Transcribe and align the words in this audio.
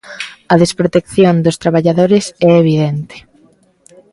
A 0.53 0.55
desprotección 0.63 1.35
dos 1.45 1.59
traballadores 1.63 2.25
é 2.47 2.51
evidente. 2.63 3.15